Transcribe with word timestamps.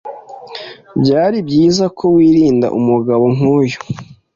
Byaribyiza 1.01 1.85
ko 1.97 2.05
wirinda 2.15 2.67
umugabo 2.79 3.23
nkuyu. 3.35 3.79